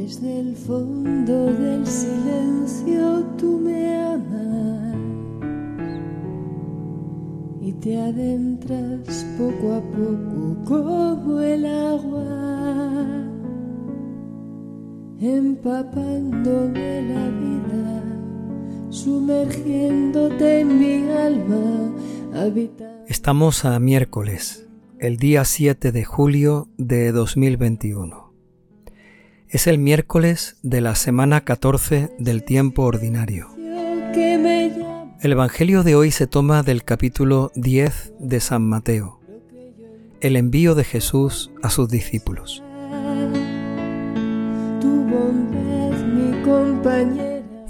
Desde 0.00 0.38
el 0.38 0.54
fondo 0.54 1.46
del 1.46 1.84
silencio 1.84 3.24
tú 3.36 3.58
me 3.58 3.96
amas 3.96 4.94
y 7.60 7.72
te 7.72 8.00
adentras 8.00 9.26
poco 9.36 9.74
a 9.74 9.80
poco 9.80 10.64
como 10.64 11.40
el 11.40 11.66
agua, 11.66 13.26
empapándome 15.20 17.02
la 17.02 17.28
vida, 17.40 18.04
sumergiéndote 18.90 20.60
en 20.60 20.78
mi 20.78 21.10
alma. 21.10 21.92
Estamos 23.08 23.64
a 23.64 23.80
miércoles, 23.80 24.64
el 25.00 25.16
día 25.16 25.44
7 25.44 25.90
de 25.90 26.04
julio 26.04 26.68
de 26.78 27.10
2021. 27.10 28.27
Es 29.50 29.66
el 29.66 29.78
miércoles 29.78 30.58
de 30.62 30.82
la 30.82 30.94
semana 30.94 31.40
14 31.40 32.10
del 32.18 32.44
tiempo 32.44 32.82
ordinario. 32.82 33.48
El 35.22 35.32
Evangelio 35.32 35.82
de 35.82 35.94
hoy 35.94 36.10
se 36.10 36.26
toma 36.26 36.62
del 36.62 36.84
capítulo 36.84 37.50
10 37.54 38.12
de 38.20 38.40
San 38.40 38.68
Mateo, 38.68 39.20
el 40.20 40.36
envío 40.36 40.74
de 40.74 40.84
Jesús 40.84 41.50
a 41.62 41.70
sus 41.70 41.88
discípulos. 41.88 42.62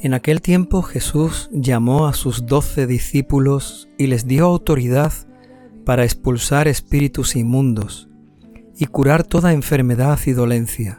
En 0.03 0.15
aquel 0.15 0.43
tiempo 0.43 0.83
Jesús 0.83 1.49
llamó 1.53 2.09
a 2.09 2.13
sus 2.13 2.47
doce 2.47 2.89
discípulos 2.89 3.89
y 3.97 4.09
les 4.09 4.27
dio 4.27 4.47
autoridad 4.47 5.13
para 5.85 6.03
expulsar 6.03 6.67
espíritus 6.67 7.37
inmundos 7.37 8.09
y 8.77 8.87
curar 8.87 9.23
toda 9.23 9.53
enfermedad 9.53 10.19
y 10.27 10.33
dolencia. 10.33 10.99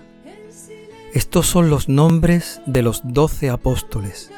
Estos 1.13 1.47
son 1.47 1.71
los 1.71 1.89
nombres 1.89 2.61
de 2.67 2.83
los 2.83 3.01
doce 3.03 3.49
apóstoles. 3.49 4.31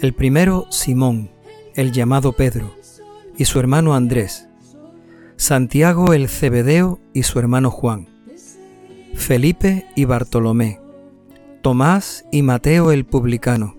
El 0.00 0.14
primero, 0.14 0.66
Simón, 0.70 1.30
el 1.74 1.92
llamado 1.92 2.32
Pedro, 2.32 2.74
y 3.36 3.44
su 3.44 3.60
hermano 3.60 3.94
Andrés. 3.94 4.48
Santiago 5.36 6.14
el 6.14 6.28
Cebedeo 6.28 7.00
y 7.12 7.24
su 7.24 7.38
hermano 7.38 7.70
Juan. 7.70 8.08
Felipe 9.14 9.86
y 9.94 10.06
Bartolomé. 10.06 10.80
Tomás 11.62 12.24
y 12.32 12.42
Mateo 12.42 12.90
el 12.90 13.04
publicano. 13.04 13.76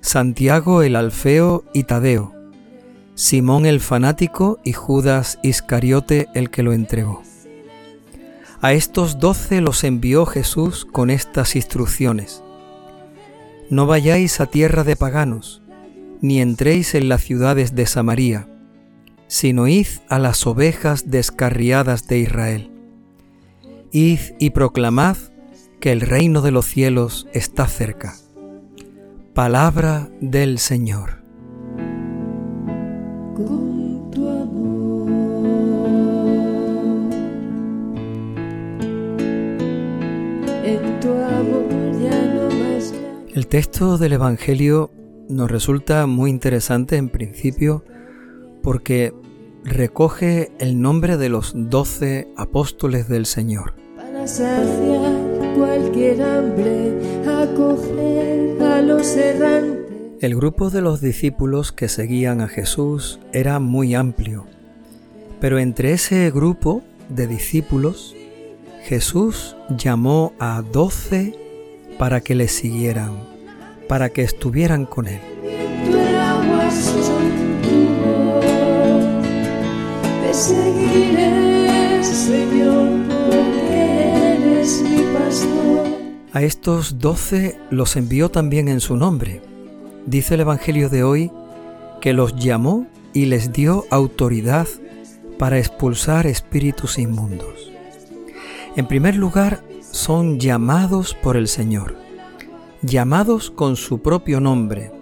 Santiago 0.00 0.82
el 0.82 0.96
Alfeo 0.96 1.64
y 1.72 1.84
Tadeo. 1.84 2.32
Simón 3.14 3.64
el 3.64 3.80
fanático 3.80 4.58
y 4.64 4.72
Judas 4.72 5.38
Iscariote 5.42 6.28
el 6.34 6.50
que 6.50 6.62
lo 6.62 6.72
entregó. 6.72 7.22
A 8.60 8.72
estos 8.72 9.18
doce 9.18 9.60
los 9.60 9.84
envió 9.84 10.24
Jesús 10.24 10.86
con 10.86 11.10
estas 11.10 11.56
instrucciones. 11.56 12.42
No 13.68 13.86
vayáis 13.86 14.40
a 14.40 14.46
tierra 14.46 14.82
de 14.84 14.96
paganos, 14.96 15.62
ni 16.20 16.40
entréis 16.40 16.94
en 16.94 17.08
las 17.08 17.22
ciudades 17.22 17.74
de 17.74 17.86
Samaria, 17.86 18.48
sino 19.26 19.68
id 19.68 19.86
a 20.08 20.18
las 20.18 20.46
ovejas 20.46 21.10
descarriadas 21.10 22.06
de 22.06 22.18
Israel. 22.18 22.70
Id 23.92 24.20
y 24.38 24.50
proclamad 24.50 25.16
que 25.80 25.92
el 25.92 26.00
reino 26.00 26.40
de 26.40 26.52
los 26.52 26.66
cielos 26.66 27.26
está 27.32 27.66
cerca. 27.66 28.14
Palabra 29.34 30.08
del 30.20 30.58
Señor. 30.58 31.22
El 43.36 43.48
texto 43.48 43.98
del 43.98 44.14
Evangelio 44.14 44.90
nos 45.28 45.50
resulta 45.50 46.06
muy 46.06 46.30
interesante 46.30 46.96
en 46.96 47.10
principio 47.10 47.84
porque 48.62 49.12
recoge 49.62 50.52
el 50.58 50.80
nombre 50.80 51.18
de 51.18 51.28
los 51.28 51.52
doce 51.54 52.28
apóstoles 52.38 53.08
del 53.08 53.26
Señor. 53.26 53.74
Para 53.94 54.26
saciar 54.26 55.54
cualquier 55.54 56.22
hambre, 56.22 56.94
acoger 57.26 58.62
a 58.62 58.80
los 58.80 59.06
errantes. 59.16 59.92
El 60.22 60.34
grupo 60.34 60.70
de 60.70 60.80
los 60.80 61.02
discípulos 61.02 61.72
que 61.72 61.90
seguían 61.90 62.40
a 62.40 62.48
Jesús 62.48 63.20
era 63.34 63.58
muy 63.58 63.94
amplio, 63.94 64.46
pero 65.40 65.58
entre 65.58 65.92
ese 65.92 66.30
grupo 66.30 66.82
de 67.10 67.26
discípulos, 67.26 68.15
Jesús 68.86 69.56
llamó 69.68 70.32
a 70.38 70.62
doce 70.62 71.34
para 71.98 72.20
que 72.20 72.36
le 72.36 72.46
siguieran, 72.46 73.18
para 73.88 74.10
que 74.10 74.22
estuvieran 74.22 74.86
con 74.86 75.08
él. 75.08 75.20
A 86.32 86.42
estos 86.42 86.98
doce 87.00 87.58
los 87.70 87.96
envió 87.96 88.30
también 88.30 88.68
en 88.68 88.78
su 88.78 88.96
nombre. 88.96 89.42
Dice 90.06 90.34
el 90.34 90.42
Evangelio 90.42 90.88
de 90.88 91.02
hoy 91.02 91.32
que 92.00 92.12
los 92.12 92.36
llamó 92.36 92.86
y 93.12 93.24
les 93.24 93.52
dio 93.52 93.84
autoridad 93.90 94.68
para 95.40 95.58
expulsar 95.58 96.28
espíritus 96.28 97.00
inmundos. 97.00 97.75
En 98.76 98.86
primer 98.86 99.16
lugar, 99.16 99.64
son 99.80 100.38
llamados 100.38 101.14
por 101.14 101.38
el 101.38 101.48
Señor, 101.48 101.96
llamados 102.82 103.50
con 103.50 103.74
su 103.74 104.02
propio 104.02 104.38
nombre, 104.38 104.92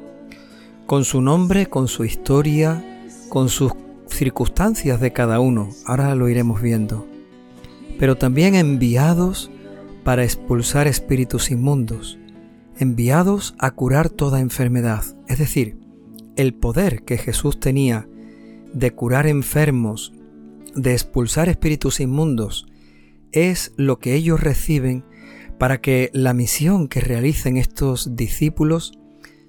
con 0.87 1.05
su 1.05 1.21
nombre, 1.21 1.67
con 1.67 1.89
su 1.89 2.05
historia, 2.05 2.84
con 3.29 3.49
sus 3.49 3.73
circunstancias 4.07 5.01
de 5.01 5.13
cada 5.13 5.41
uno, 5.41 5.71
ahora 5.87 6.15
lo 6.15 6.29
iremos 6.29 6.63
viendo, 6.63 7.05
pero 7.99 8.17
también 8.17 8.55
enviados 8.55 9.51
para 10.05 10.23
expulsar 10.23 10.87
espíritus 10.87 11.51
inmundos, 11.51 12.17
enviados 12.79 13.57
a 13.59 13.73
curar 13.73 14.09
toda 14.09 14.39
enfermedad, 14.39 15.03
es 15.27 15.41
decir, 15.41 15.81
el 16.37 16.55
poder 16.55 17.03
que 17.03 17.19
Jesús 17.19 17.59
tenía 17.59 18.07
de 18.73 18.93
curar 18.93 19.27
enfermos, 19.27 20.13
de 20.77 20.93
expulsar 20.93 21.49
espíritus 21.49 21.99
inmundos, 21.99 22.69
es 23.34 23.72
lo 23.77 23.99
que 23.99 24.15
ellos 24.15 24.41
reciben 24.41 25.05
para 25.59 25.81
que 25.81 26.11
la 26.12 26.34
misión 26.34 26.89
que 26.89 27.00
realicen 27.00 27.56
estos 27.56 28.17
discípulos 28.17 28.99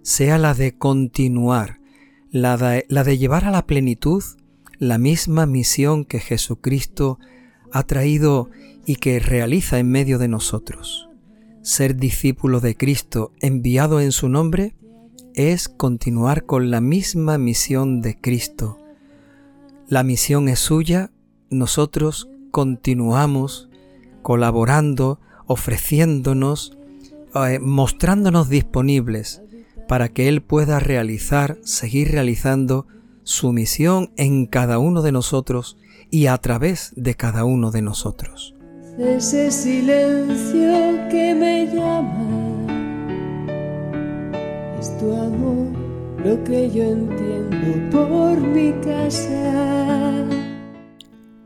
sea 0.02 0.38
la 0.38 0.54
de 0.54 0.78
continuar, 0.78 1.80
la 2.30 2.58
de, 2.58 2.86
la 2.90 3.04
de 3.04 3.18
llevar 3.18 3.46
a 3.46 3.52
la 3.52 3.66
plenitud 3.66 4.24
la 4.78 4.98
misma 4.98 5.46
misión 5.46 6.06
que 6.06 6.20
Jesucristo 6.20 7.20
ha 7.72 7.84
traído 7.84 8.50
y 8.86 8.98
que 8.98 9.20
realiza 9.20 9.80
en 9.80 9.90
medio 9.90 10.18
de 10.20 10.28
nosotros. 10.28 11.10
Ser 11.62 11.96
discípulo 11.96 12.60
de 12.60 12.76
Cristo 12.76 13.32
enviado 13.40 14.00
en 14.00 14.12
su 14.12 14.30
nombre 14.30 14.76
es 15.34 15.68
continuar 15.68 16.46
con 16.46 16.72
la 16.72 16.82
misma 16.82 17.38
misión 17.38 18.02
de 18.02 18.20
Cristo. 18.20 18.78
La 19.88 20.04
misión 20.04 20.48
es 20.50 20.60
suya, 20.60 21.12
nosotros 21.50 22.30
continuamos 22.52 23.65
colaborando, 24.26 25.20
ofreciéndonos, 25.46 26.76
eh, 27.36 27.60
mostrándonos 27.60 28.50
disponibles 28.50 29.44
para 29.88 30.10
que 30.10 30.28
Él 30.28 30.42
pueda 30.42 30.80
realizar, 30.80 31.60
seguir 31.62 32.10
realizando 32.10 32.88
su 33.22 33.54
misión 33.54 34.10
en 34.18 34.48
cada 34.48 34.80
uno 34.80 35.04
de 35.04 35.12
nosotros 35.12 35.78
y 36.10 36.26
a 36.26 36.40
través 36.40 36.92
de 36.96 37.14
cada 37.14 37.46
uno 37.46 37.70
de 37.70 37.84
nosotros. 37.84 38.56
Ese 38.98 39.52
silencio 39.52 41.08
que 41.12 41.36
me 41.36 41.68
llama 41.68 42.66
es 44.80 44.98
tu 44.98 45.14
amor, 45.16 45.68
lo 46.26 46.44
que 46.44 46.72
yo 46.72 46.82
entiendo 46.82 47.92
por 47.92 48.42
mi 48.42 48.72
casa. 48.82 50.35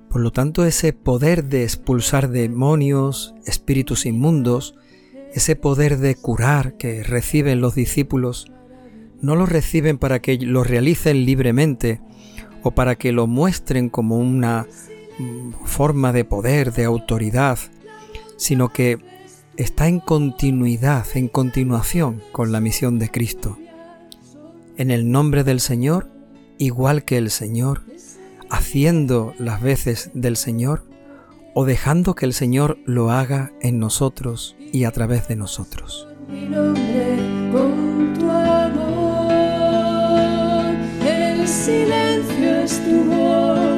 Por 0.10 0.22
lo 0.22 0.32
tanto, 0.32 0.66
ese 0.66 0.92
poder 0.94 1.46
de 1.46 1.64
expulsar 1.64 2.30
demonios, 2.30 3.36
espíritus 3.46 4.06
inmundos, 4.06 4.76
ese 5.34 5.56
poder 5.56 5.98
de 5.98 6.16
curar 6.16 6.78
que 6.78 7.04
reciben 7.04 7.62
los 7.62 7.76
discípulos, 7.76 8.52
no 9.22 9.36
lo 9.36 9.46
reciben 9.46 9.98
para 9.98 10.20
que 10.20 10.38
lo 10.38 10.64
realicen 10.64 11.26
libremente 11.26 12.02
o 12.64 12.72
para 12.72 12.96
que 12.96 13.12
lo 13.12 13.28
muestren 13.28 13.90
como 13.90 14.18
una 14.18 14.68
mm, 15.20 15.66
forma 15.66 16.12
de 16.12 16.26
poder, 16.26 16.74
de 16.74 16.86
autoridad, 16.86 17.60
sino 18.38 18.70
que 18.70 18.98
está 19.58 19.88
en 19.88 20.00
continuidad, 20.00 21.06
en 21.16 21.28
continuación 21.28 22.22
con 22.32 22.52
la 22.52 22.62
misión 22.62 22.98
de 22.98 23.10
Cristo. 23.10 23.58
En 24.78 24.90
el 24.90 25.12
nombre 25.12 25.44
del 25.44 25.60
Señor, 25.60 26.10
igual 26.58 27.04
que 27.04 27.18
el 27.18 27.30
Señor, 27.30 27.84
haciendo 28.50 29.34
las 29.38 29.62
veces 29.62 30.12
del 30.14 30.36
Señor 30.38 30.84
o 31.54 31.66
dejando 31.66 32.16
que 32.16 32.26
el 32.26 32.34
Señor 32.34 32.78
lo 32.86 33.12
haga 33.12 33.52
en 33.62 33.80
nosotros 33.80 34.56
y 34.72 34.84
a 34.86 34.92
través 34.92 35.28
de 35.28 35.36
nosotros. 35.36 36.08
Mi 36.30 36.42
nombre 36.48 37.18
con 37.52 38.14
tu 38.18 38.30
amor, 39.40 40.76
el 41.06 41.48
silencio 41.48 42.56
es 42.62 42.84
tu 42.84 43.04
voz, 43.06 43.70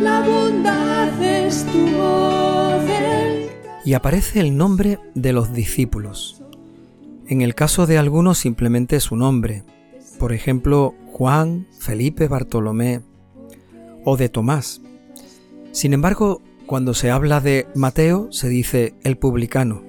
la 0.00 0.20
bondad 0.26 1.22
es 1.22 1.64
tu 1.66 1.86
voz. 1.96 2.82
el- 2.84 3.48
Y 3.84 3.94
aparece 3.94 4.40
el 4.40 4.56
nombre 4.56 4.98
de 5.14 5.32
los 5.32 5.52
discípulos. 5.52 6.42
En 7.28 7.42
el 7.42 7.54
caso 7.54 7.86
de 7.86 7.98
algunos 7.98 8.38
simplemente 8.38 8.98
su 9.00 9.14
nombre. 9.16 9.62
Por 10.18 10.32
ejemplo, 10.32 10.94
Juan, 11.12 11.66
Felipe, 11.78 12.26
Bartolomé 12.26 13.02
o 14.10 14.16
de 14.16 14.30
Tomás. 14.30 14.80
Sin 15.70 15.92
embargo, 15.92 16.40
cuando 16.64 16.94
se 16.94 17.10
habla 17.10 17.40
de 17.40 17.66
Mateo 17.74 18.32
se 18.32 18.48
dice 18.48 18.94
el 19.02 19.18
publicano. 19.18 19.82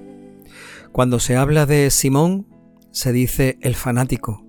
Cuando 0.92 1.18
se 1.20 1.36
habla 1.36 1.64
de 1.64 1.90
Simón 1.90 2.46
se 2.90 3.12
dice 3.12 3.56
el 3.62 3.74
fanático. 3.74 4.44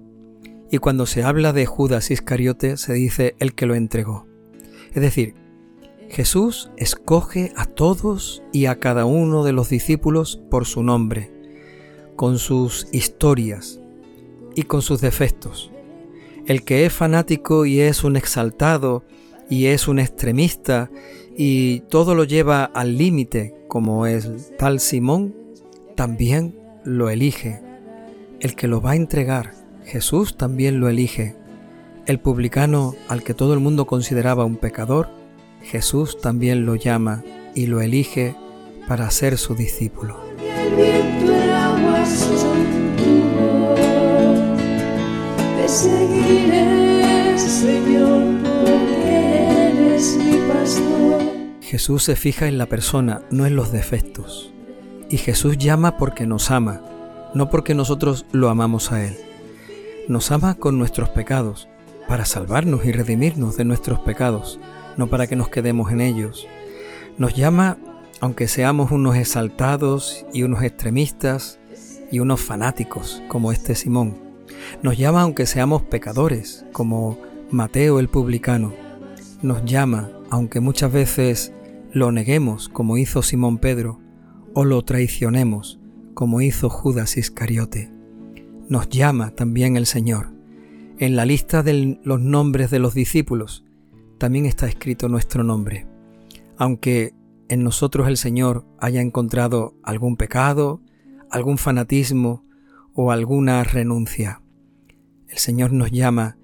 Y 0.71 0.79
cuando 0.79 1.05
se 1.05 1.23
habla 1.23 1.53
de 1.53 1.65
Judas 1.65 2.11
Iscariote 2.11 2.75
se 2.75 2.91
dice 2.91 3.35
el 3.39 3.55
que 3.55 3.65
lo 3.65 3.75
entregó. 3.75 4.27
Es 4.93 5.01
decir, 5.01 5.35
Jesús 6.09 6.69
escoge 6.75 7.53
a 7.55 7.65
todos 7.65 8.43
y 8.51 8.65
a 8.65 8.77
cada 8.77 9.05
uno 9.05 9.45
de 9.45 9.53
los 9.53 9.69
discípulos 9.69 10.41
por 10.49 10.65
su 10.65 10.83
nombre, 10.83 11.31
con 12.17 12.39
sus 12.39 12.89
historias 12.91 13.79
y 14.53 14.63
con 14.63 14.81
sus 14.81 14.99
defectos. 14.99 15.71
El 16.45 16.65
que 16.65 16.85
es 16.85 16.91
fanático 16.91 17.65
y 17.65 17.79
es 17.79 18.03
un 18.03 18.17
exaltado 18.17 19.05
y 19.51 19.65
es 19.65 19.89
un 19.89 19.99
extremista 19.99 20.89
y 21.35 21.81
todo 21.81 22.15
lo 22.15 22.23
lleva 22.23 22.63
al 22.63 22.97
límite, 22.97 23.53
como 23.67 24.05
es 24.05 24.55
tal 24.57 24.79
Simón, 24.79 25.35
también 25.95 26.55
lo 26.85 27.09
elige. 27.09 27.61
El 28.39 28.55
que 28.55 28.69
lo 28.69 28.81
va 28.81 28.91
a 28.91 28.95
entregar, 28.95 29.53
Jesús 29.83 30.37
también 30.37 30.79
lo 30.79 30.87
elige. 30.87 31.35
El 32.05 32.21
publicano 32.21 32.95
al 33.09 33.23
que 33.23 33.33
todo 33.33 33.53
el 33.53 33.59
mundo 33.59 33.85
consideraba 33.85 34.45
un 34.45 34.55
pecador, 34.55 35.09
Jesús 35.61 36.17
también 36.21 36.65
lo 36.65 36.75
llama 36.75 37.21
y 37.53 37.67
lo 37.67 37.81
elige 37.81 38.35
para 38.87 39.11
ser 39.11 39.37
su 39.37 39.53
discípulo. 39.53 40.17
Seguiré, 45.67 47.37
Señor, 47.37 48.00
Jesús 51.71 52.03
se 52.03 52.17
fija 52.17 52.49
en 52.49 52.57
la 52.57 52.65
persona, 52.65 53.21
no 53.31 53.45
en 53.45 53.55
los 53.55 53.71
defectos. 53.71 54.51
Y 55.09 55.15
Jesús 55.15 55.57
llama 55.57 55.95
porque 55.95 56.27
nos 56.27 56.51
ama, 56.51 56.81
no 57.33 57.49
porque 57.49 57.73
nosotros 57.73 58.25
lo 58.33 58.49
amamos 58.49 58.91
a 58.91 59.05
Él. 59.05 59.15
Nos 60.09 60.31
ama 60.31 60.55
con 60.55 60.77
nuestros 60.77 61.07
pecados, 61.07 61.69
para 62.09 62.25
salvarnos 62.25 62.83
y 62.83 62.91
redimirnos 62.91 63.55
de 63.55 63.63
nuestros 63.63 64.01
pecados, 64.01 64.59
no 64.97 65.07
para 65.07 65.27
que 65.27 65.37
nos 65.37 65.47
quedemos 65.47 65.93
en 65.93 66.01
ellos. 66.01 66.45
Nos 67.17 67.35
llama 67.35 67.77
aunque 68.19 68.49
seamos 68.49 68.91
unos 68.91 69.15
exaltados 69.15 70.25
y 70.33 70.43
unos 70.43 70.63
extremistas 70.63 71.57
y 72.11 72.19
unos 72.19 72.41
fanáticos, 72.41 73.23
como 73.29 73.53
este 73.53 73.75
Simón. 73.75 74.17
Nos 74.83 74.97
llama 74.97 75.21
aunque 75.21 75.45
seamos 75.45 75.83
pecadores, 75.83 76.65
como 76.73 77.17
Mateo 77.49 78.01
el 78.01 78.09
publicano. 78.09 78.73
Nos 79.41 79.63
llama 79.63 80.09
aunque 80.29 80.59
muchas 80.59 80.91
veces 80.91 81.53
lo 81.93 82.11
neguemos, 82.11 82.69
como 82.69 82.97
hizo 82.97 83.21
Simón 83.21 83.57
Pedro, 83.57 83.99
o 84.53 84.65
lo 84.65 84.81
traicionemos, 84.83 85.79
como 86.13 86.41
hizo 86.41 86.69
Judas 86.69 87.17
Iscariote. 87.17 87.91
Nos 88.69 88.89
llama 88.89 89.31
también 89.31 89.75
el 89.75 89.85
Señor. 89.85 90.33
En 90.97 91.15
la 91.15 91.25
lista 91.25 91.63
de 91.63 91.99
los 92.03 92.21
nombres 92.21 92.71
de 92.71 92.79
los 92.79 92.93
discípulos 92.93 93.65
también 94.17 94.45
está 94.45 94.67
escrito 94.67 95.09
nuestro 95.09 95.43
nombre. 95.43 95.87
Aunque 96.57 97.13
en 97.49 97.63
nosotros 97.63 98.07
el 98.07 98.17
Señor 98.17 98.65
haya 98.79 99.01
encontrado 99.01 99.75
algún 99.83 100.15
pecado, 100.15 100.81
algún 101.29 101.57
fanatismo 101.57 102.45
o 102.93 103.11
alguna 103.11 103.63
renuncia. 103.63 104.41
El 105.27 105.37
Señor 105.37 105.73
nos 105.73 105.91
llama 105.91 106.37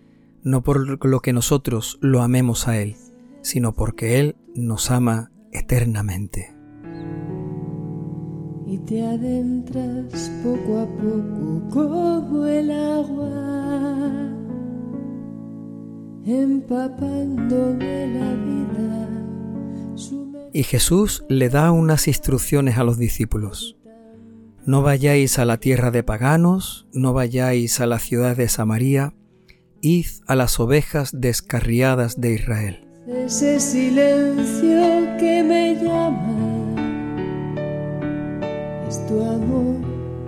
no 0.44 0.64
por 0.64 1.06
lo 1.06 1.20
que 1.20 1.34
nosotros 1.34 1.98
lo 2.02 2.22
amemos 2.22 2.68
a 2.68 2.78
Él, 2.82 2.96
sino 3.42 3.74
porque 3.74 4.20
Él 4.20 4.36
nos 4.56 4.92
ama 4.92 5.32
eternamente. 5.58 6.54
Y 8.66 8.78
te 8.80 9.06
adentras 9.06 10.30
poco 10.44 10.80
a 10.80 10.86
poco 10.98 11.70
como 11.70 12.46
el 12.46 12.72
agua, 12.72 14.34
empapándome 16.26 18.08
la 18.08 18.34
vida. 18.34 19.10
Y 20.54 20.64
Jesús 20.64 21.24
le 21.30 21.50
da 21.50 21.72
unas 21.72 22.08
instrucciones 22.08 22.78
a 22.78 22.84
los 22.84 22.98
discípulos. 22.98 23.78
No 24.66 24.82
vayáis 24.82 25.40
a 25.40 25.46
la 25.46 25.58
tierra 25.58 25.92
de 25.92 26.04
paganos, 26.04 26.88
no 26.92 27.14
vayáis 27.14 27.80
a 27.80 27.86
la 27.86 28.00
ciudad 28.00 28.36
de 28.36 28.50
Samaria, 28.50 29.14
id 29.82 30.08
a 30.28 30.36
las 30.36 30.60
ovejas 30.60 31.12
descarriadas 31.22 32.20
de 32.20 32.34
Israel. 32.34 32.87
Ese 33.08 33.58
silencio 33.62 35.16
que 35.18 35.42
me 35.42 35.76
llama 35.82 36.76
es 38.86 39.08
tu 39.08 39.24
amor, 39.24 39.78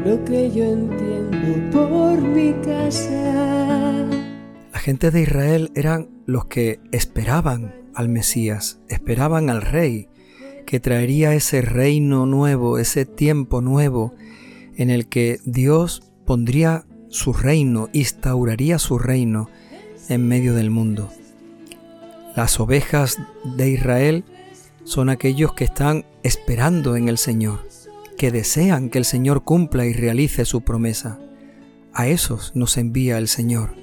lo 0.06 0.24
que 0.24 0.50
yo 0.50 0.64
entiendo 0.64 1.72
por 1.74 2.22
mi 2.22 2.54
casa. 2.64 4.08
La 4.72 4.80
gente 4.80 5.12
de 5.12 5.24
Israel 5.24 5.72
eran 5.76 6.08
los 6.26 6.46
que 6.46 6.80
esperaban 6.94 7.76
al 7.96 8.08
Mesías, 8.08 8.80
esperaban 8.88 9.50
al 9.50 9.62
Rey, 9.62 10.08
que 10.66 10.80
traería 10.80 11.34
ese 11.34 11.62
reino 11.62 12.26
nuevo, 12.26 12.78
ese 12.78 13.04
tiempo 13.06 13.60
nuevo, 13.60 14.14
en 14.78 14.90
el 14.90 15.10
que 15.10 15.40
Dios 15.44 16.14
pondría 16.26 16.86
su 17.10 17.34
reino, 17.34 17.90
instauraría 17.92 18.80
su 18.80 19.00
reino 19.00 19.50
en 20.08 20.26
medio 20.26 20.54
del 20.54 20.72
mundo. 20.72 21.10
Las 22.36 22.60
ovejas 22.60 23.18
de 23.44 23.70
Israel 23.70 24.24
son 24.84 25.10
aquellos 25.10 25.54
que 25.54 25.64
están 25.64 26.06
esperando 26.24 26.96
en 26.96 27.10
el 27.10 27.18
Señor, 27.18 27.68
que 28.18 28.32
desean 28.32 28.90
que 28.90 28.98
el 29.00 29.06
Señor 29.06 29.44
cumpla 29.44 29.86
y 29.86 29.94
realice 29.94 30.46
su 30.46 30.62
promesa. 30.62 31.20
A 31.94 32.08
esos 32.08 32.56
nos 32.56 32.78
envía 32.78 33.18
el 33.18 33.28
Señor. 33.28 33.76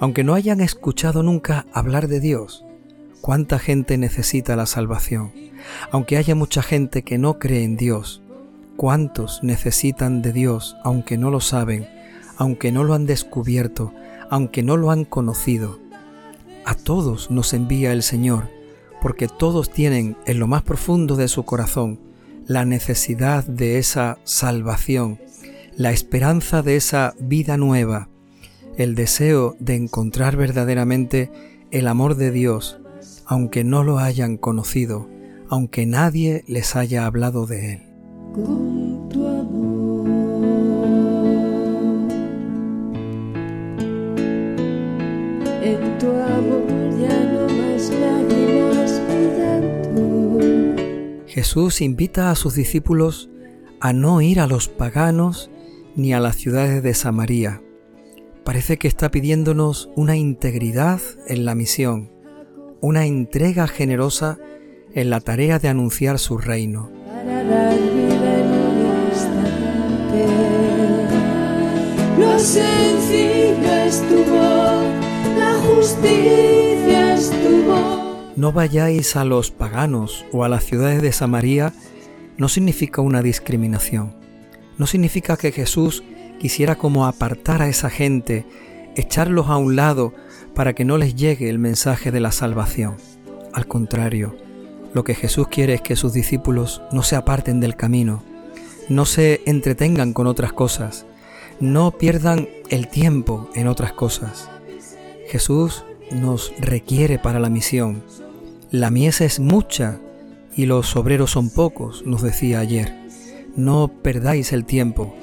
Aunque 0.00 0.24
no 0.24 0.34
hayan 0.34 0.60
escuchado 0.60 1.22
nunca 1.22 1.66
hablar 1.72 2.08
de 2.08 2.20
Dios, 2.20 2.64
cuánta 3.20 3.58
gente 3.58 3.96
necesita 3.96 4.56
la 4.56 4.66
salvación. 4.66 5.32
Aunque 5.90 6.16
haya 6.16 6.34
mucha 6.34 6.62
gente 6.62 7.02
que 7.02 7.18
no 7.18 7.38
cree 7.38 7.64
en 7.64 7.76
Dios, 7.76 8.22
cuántos 8.76 9.42
necesitan 9.42 10.22
de 10.22 10.32
Dios 10.32 10.76
aunque 10.84 11.18
no 11.18 11.30
lo 11.30 11.40
saben, 11.40 11.88
aunque 12.36 12.70
no 12.70 12.84
lo 12.84 12.94
han 12.94 13.06
descubierto, 13.06 13.92
aunque 14.30 14.62
no 14.62 14.76
lo 14.76 14.90
han 14.90 15.04
conocido. 15.04 15.80
A 16.68 16.74
todos 16.74 17.30
nos 17.30 17.54
envía 17.54 17.92
el 17.92 18.02
Señor, 18.02 18.50
porque 19.00 19.26
todos 19.26 19.70
tienen 19.70 20.18
en 20.26 20.38
lo 20.38 20.46
más 20.46 20.64
profundo 20.64 21.16
de 21.16 21.26
su 21.26 21.44
corazón 21.44 21.98
la 22.46 22.66
necesidad 22.66 23.42
de 23.46 23.78
esa 23.78 24.18
salvación, 24.24 25.18
la 25.78 25.92
esperanza 25.92 26.60
de 26.60 26.76
esa 26.76 27.14
vida 27.18 27.56
nueva, 27.56 28.10
el 28.76 28.94
deseo 28.94 29.56
de 29.60 29.76
encontrar 29.76 30.36
verdaderamente 30.36 31.30
el 31.70 31.88
amor 31.88 32.16
de 32.16 32.32
Dios, 32.32 32.78
aunque 33.24 33.64
no 33.64 33.82
lo 33.82 33.98
hayan 33.98 34.36
conocido, 34.36 35.08
aunque 35.48 35.86
nadie 35.86 36.44
les 36.48 36.76
haya 36.76 37.06
hablado 37.06 37.46
de 37.46 37.72
él. 37.72 37.80
Jesús 51.38 51.82
invita 51.82 52.32
a 52.32 52.34
sus 52.34 52.56
discípulos 52.56 53.30
a 53.78 53.92
no 53.92 54.20
ir 54.22 54.40
a 54.40 54.48
los 54.48 54.66
paganos 54.66 55.52
ni 55.94 56.12
a 56.12 56.18
las 56.18 56.34
ciudades 56.34 56.82
de 56.82 56.94
Samaria. 56.94 57.62
Parece 58.44 58.76
que 58.76 58.88
está 58.88 59.12
pidiéndonos 59.12 59.88
una 59.94 60.16
integridad 60.16 61.00
en 61.28 61.44
la 61.44 61.54
misión, 61.54 62.10
una 62.80 63.06
entrega 63.06 63.68
generosa 63.68 64.36
en 64.92 65.10
la 65.10 65.20
tarea 65.20 65.60
de 65.60 65.68
anunciar 65.68 66.18
su 66.18 66.38
reino. 66.38 66.90
Lo 72.18 72.36
sencillo 72.40 73.68
la 75.38 75.54
justicia 75.62 77.14
es. 77.14 78.07
No 78.38 78.52
vayáis 78.52 79.16
a 79.16 79.24
los 79.24 79.50
paganos 79.50 80.24
o 80.30 80.44
a 80.44 80.48
las 80.48 80.62
ciudades 80.62 81.02
de 81.02 81.10
Samaria 81.10 81.72
no 82.36 82.48
significa 82.48 83.02
una 83.02 83.20
discriminación. 83.20 84.14
No 84.76 84.86
significa 84.86 85.36
que 85.36 85.50
Jesús 85.50 86.04
quisiera 86.38 86.76
como 86.76 87.08
apartar 87.08 87.62
a 87.62 87.68
esa 87.68 87.90
gente, 87.90 88.46
echarlos 88.94 89.48
a 89.48 89.56
un 89.56 89.74
lado 89.74 90.14
para 90.54 90.72
que 90.72 90.84
no 90.84 90.98
les 90.98 91.16
llegue 91.16 91.50
el 91.50 91.58
mensaje 91.58 92.12
de 92.12 92.20
la 92.20 92.30
salvación. 92.30 92.98
Al 93.52 93.66
contrario, 93.66 94.36
lo 94.94 95.02
que 95.02 95.16
Jesús 95.16 95.48
quiere 95.48 95.74
es 95.74 95.80
que 95.80 95.96
sus 95.96 96.12
discípulos 96.12 96.80
no 96.92 97.02
se 97.02 97.16
aparten 97.16 97.58
del 97.58 97.74
camino, 97.74 98.22
no 98.88 99.04
se 99.04 99.40
entretengan 99.46 100.12
con 100.12 100.28
otras 100.28 100.52
cosas, 100.52 101.06
no 101.58 101.90
pierdan 101.90 102.48
el 102.68 102.86
tiempo 102.86 103.50
en 103.56 103.66
otras 103.66 103.92
cosas. 103.94 104.48
Jesús 105.26 105.84
nos 106.12 106.52
requiere 106.60 107.18
para 107.18 107.40
la 107.40 107.50
misión. 107.50 108.04
La 108.70 108.90
mies 108.90 109.22
es 109.22 109.40
mucha 109.40 109.98
y 110.54 110.66
los 110.66 110.94
obreros 110.94 111.30
son 111.30 111.48
pocos, 111.48 112.04
nos 112.04 112.20
decía 112.20 112.60
ayer. 112.60 112.92
No 113.56 113.88
perdáis 114.02 114.52
el 114.52 114.66
tiempo 114.66 115.14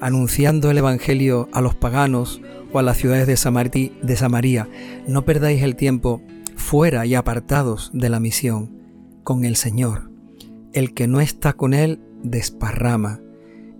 anunciando 0.00 0.70
el 0.70 0.78
Evangelio 0.78 1.50
a 1.52 1.60
los 1.60 1.74
paganos 1.74 2.40
o 2.72 2.78
a 2.78 2.82
las 2.82 2.96
ciudades 2.96 3.26
de, 3.26 3.92
de 4.02 4.16
Samaria. 4.16 4.68
No 5.06 5.26
perdáis 5.26 5.62
el 5.62 5.76
tiempo 5.76 6.22
fuera 6.56 7.04
y 7.04 7.14
apartados 7.14 7.90
de 7.92 8.08
la 8.08 8.20
misión 8.20 8.70
con 9.22 9.44
el 9.44 9.56
Señor. 9.56 10.10
El 10.72 10.94
que 10.94 11.06
no 11.06 11.20
está 11.20 11.52
con 11.52 11.74
Él 11.74 12.00
desparrama. 12.22 13.20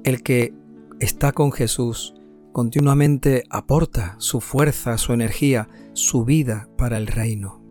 El 0.04 0.22
que 0.22 0.52
está 1.00 1.32
con 1.32 1.50
Jesús 1.50 2.14
continuamente 2.52 3.44
aporta 3.48 4.16
su 4.18 4.42
fuerza, 4.42 4.98
su 4.98 5.14
energía, 5.14 5.68
su 5.94 6.26
vida 6.26 6.68
para 6.76 6.98
el 6.98 7.06
reino. 7.06 7.63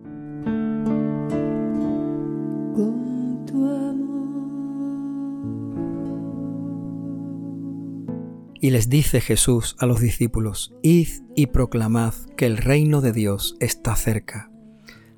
Y 8.64 8.70
les 8.70 8.88
dice 8.88 9.20
Jesús 9.20 9.76
a 9.80 9.86
los 9.86 10.00
discípulos, 10.00 10.74
Id 10.84 11.10
y 11.36 11.48
proclamad 11.48 12.14
que 12.38 12.46
el 12.46 12.56
reino 12.56 13.02
de 13.02 13.12
Dios 13.12 13.58
está 13.60 13.94
cerca. 13.98 14.50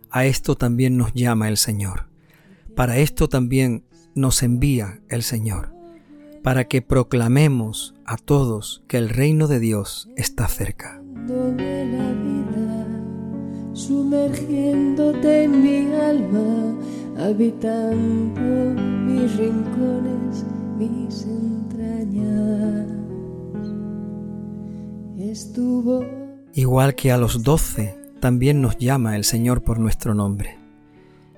A 0.09 0.25
esto 0.25 0.55
también 0.55 0.97
nos 0.97 1.13
llama 1.13 1.47
el 1.47 1.57
Señor. 1.57 2.07
Para 2.75 2.97
esto 2.97 3.29
también 3.29 3.85
nos 4.15 4.41
envía 4.41 4.99
el 5.09 5.21
Señor, 5.21 5.75
para 6.41 6.63
que 6.63 6.81
proclamemos 6.81 7.93
a 8.03 8.17
todos 8.17 8.83
que 8.87 8.97
el 8.97 9.09
reino 9.09 9.45
de 9.45 9.59
Dios 9.59 10.09
está 10.17 10.47
cerca. 10.47 10.99
Sumergiéndote 13.73 15.43
en 15.43 15.61
mi 15.61 15.93
alma, 15.93 16.75
habitando 17.19 18.81
mis 19.05 19.37
rincones, 19.37 20.45
mis 20.79 21.27
Igual 26.53 26.95
que 26.95 27.11
a 27.11 27.17
los 27.17 27.43
doce, 27.43 27.97
también 28.19 28.61
nos 28.61 28.77
llama 28.77 29.15
el 29.15 29.23
Señor 29.23 29.63
por 29.63 29.79
nuestro 29.79 30.13
nombre. 30.13 30.57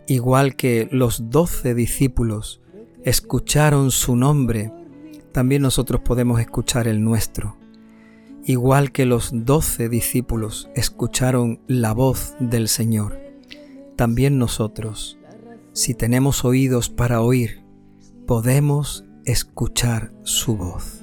Igual 0.07 0.55
que 0.55 0.87
los 0.91 1.29
doce 1.31 1.73
discípulos 1.73 2.61
escucharon 3.03 3.91
su 3.91 4.15
nombre, 4.15 4.71
también 5.31 5.63
nosotros 5.63 6.01
podemos 6.01 6.39
escuchar 6.39 6.87
el 6.87 7.03
nuestro. 7.03 7.57
Igual 8.45 8.91
que 8.91 9.05
los 9.05 9.31
doce 9.33 9.89
discípulos 9.89 10.69
escucharon 10.75 11.59
la 11.67 11.93
voz 11.93 12.35
del 12.39 12.67
Señor, 12.67 13.19
también 13.95 14.37
nosotros, 14.37 15.17
si 15.73 15.93
tenemos 15.93 16.45
oídos 16.45 16.89
para 16.89 17.21
oír, 17.21 17.63
podemos 18.25 19.03
escuchar 19.25 20.13
su 20.23 20.55
voz. 20.55 21.01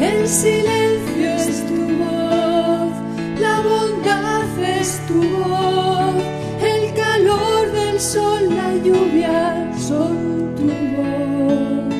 El 0.00 0.26
silencio 0.28 0.87
es 1.24 1.64
tu 1.66 1.76
voz, 1.98 2.92
la 3.40 3.60
bondad 3.60 4.58
es 4.78 5.00
tu 5.06 5.20
voz, 5.22 6.14
el 6.62 6.94
calor 6.94 7.72
del 7.72 8.00
sol, 8.00 8.48
la 8.54 8.76
lluvia 8.84 9.72
son 9.78 10.54
tu 10.56 10.68
voz. 10.96 11.94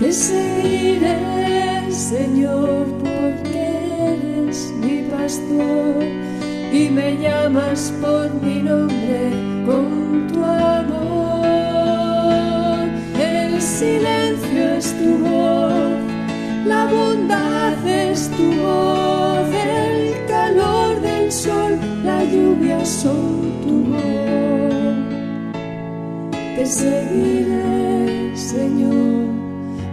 Te 0.00 0.12
seguiré, 0.12 1.18
Señor, 1.90 2.86
porque 3.02 3.64
eres 4.12 4.72
mi 4.80 5.02
pastor 5.10 6.04
y 6.72 6.88
me 6.90 7.16
llamas 7.18 7.92
por 8.00 8.32
mi 8.42 8.62
nombre 8.62 9.30
con 9.66 10.28
tu 10.32 10.44
amor. 10.44 11.46
El 13.18 13.60
silencio 13.60 14.62
es 14.76 14.94
tu 14.98 15.18
voz 15.18 15.55
la 16.66 16.86
bondad 16.86 17.86
es 17.86 18.28
tu 18.30 18.46
voz, 18.60 19.48
el 19.48 20.26
calor 20.26 21.00
del 21.00 21.30
sol, 21.30 21.78
la 22.04 22.24
lluvia 22.24 22.84
son 22.84 23.52
tu 23.62 23.84
voz. 23.92 24.96
Te 26.56 26.66
seguiré, 26.66 28.36
Señor, 28.36 29.28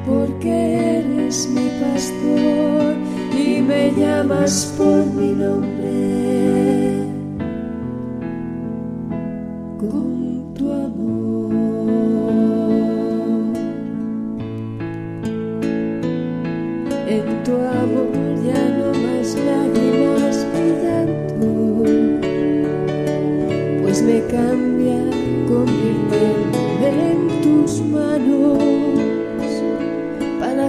porque 0.06 1.00
eres 1.00 1.48
mi 1.50 1.70
pastor 1.82 2.96
y 3.38 3.62
me 3.62 3.92
llamas 3.92 4.74
por 4.78 5.06
mi 5.14 5.32
nombre. 5.34 6.24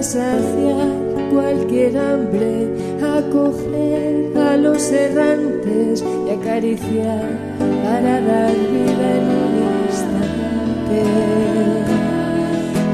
Saciar 0.05 0.87
cualquier 1.33 1.97
hambre, 1.97 2.67
acoger 3.01 4.37
a 4.37 4.55
los 4.55 4.91
errantes 4.91 6.03
y 6.27 6.29
acariciar 6.29 7.25
para 7.83 8.21
dar 8.21 8.53
vida 8.53 9.07
en 9.17 9.25
un 9.45 9.53
instante. 9.87 11.01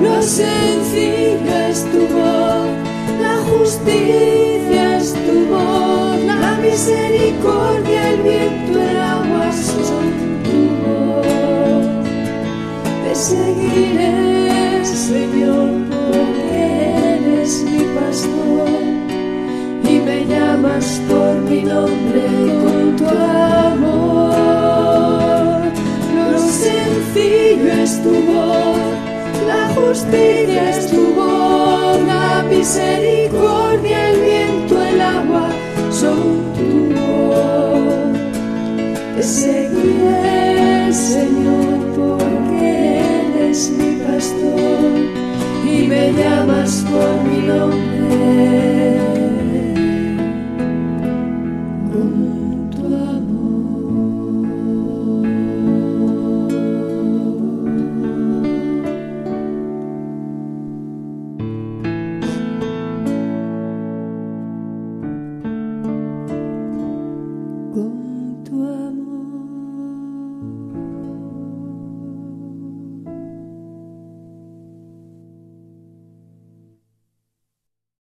Lo 0.01 0.21
sencillo 0.21 1.53
es 1.69 1.83
tu 1.91 2.01
voz, 2.15 2.69
la 3.21 3.35
justicia 3.51 4.97
es 4.97 5.13
tu 5.13 5.37
voz, 5.53 6.17
la 6.25 6.57
misericordia, 6.63 8.09
el 8.13 8.21
viento, 8.21 8.79
el 8.79 8.97
agua 8.97 9.51
son 9.51 10.07
tu 10.45 10.59
voz. 10.85 11.27
Te 13.03 13.13
seguiré, 13.15 14.85
Señor 14.85 15.60
por 21.09 21.35
mi 21.49 21.63
nombre 21.63 22.23
con 22.63 22.95
tu 22.97 23.07
amor. 23.07 24.31
Lo 26.15 26.39
sencillo 26.39 27.71
es 27.83 28.01
tu 28.03 28.11
voz, 28.11 28.77
la 29.47 29.63
justicia 29.75 30.69
es 30.69 30.87
tu 30.89 31.13
voz, 31.13 31.99
la 32.05 32.43
misericordia, 32.49 33.00